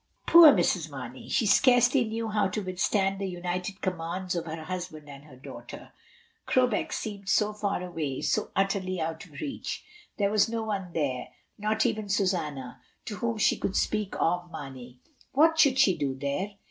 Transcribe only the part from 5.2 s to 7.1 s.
WAR AND RUMOUR OF WAR. 1 49 her daughter. Crowbeck